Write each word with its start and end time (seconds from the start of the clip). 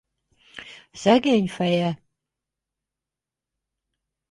Szegény 0.91 1.47
feje! 1.47 2.03